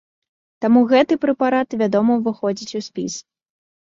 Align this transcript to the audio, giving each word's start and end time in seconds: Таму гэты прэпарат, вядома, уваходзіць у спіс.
Таму 0.63 0.79
гэты 0.91 1.17
прэпарат, 1.25 1.75
вядома, 1.81 2.15
уваходзіць 2.21 2.75
у 2.81 2.81
спіс. 2.87 3.13